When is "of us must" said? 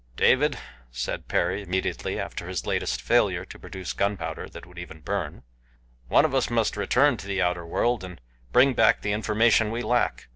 6.25-6.75